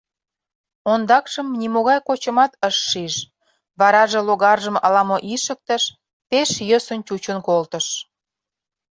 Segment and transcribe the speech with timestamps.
[0.91, 3.15] Ондакшым нимогай кочымат ыш шиж,
[3.79, 5.83] вараже логаржым ала-мо ишыктыш,
[6.29, 7.87] пеш йӧсын чучын колтыш.